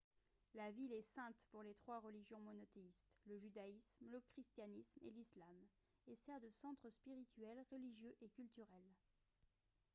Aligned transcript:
la 0.55 0.71
ville 0.71 0.93
est 0.93 1.03
sainte 1.03 1.45
pour 1.51 1.61
les 1.61 1.75
trois 1.75 1.99
religions 1.99 2.39
monothéistes 2.39 3.19
le 3.27 3.37
judaïsme 3.37 4.07
le 4.09 4.19
christianisme 4.19 4.99
et 5.05 5.11
l'islam 5.11 5.55
et 6.07 6.15
sert 6.15 6.41
de 6.41 6.49
centre 6.49 6.89
spirituel 6.89 7.63
religieux 7.69 8.15
et 8.21 8.29
culturel 8.29 8.95